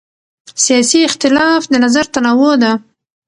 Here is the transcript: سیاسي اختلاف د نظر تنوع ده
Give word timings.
سیاسي 0.65 0.99
اختلاف 1.07 1.61
د 1.71 1.73
نظر 1.85 2.05
تنوع 2.13 2.53
ده 2.61 2.71